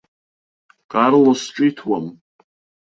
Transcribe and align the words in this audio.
Карлос 0.91 1.41
ҿиҭуам. 1.55 2.05